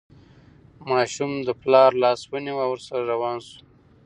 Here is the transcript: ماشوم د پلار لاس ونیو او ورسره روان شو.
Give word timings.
ماشوم 0.89 1.31
د 1.47 1.49
پلار 1.61 1.91
لاس 2.03 2.21
ونیو 2.31 2.57
او 2.63 2.69
ورسره 2.73 3.01
روان 3.11 3.37
شو. 3.45 3.57